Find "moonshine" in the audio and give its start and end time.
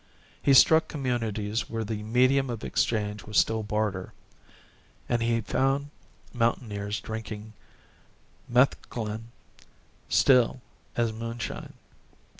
11.19-11.73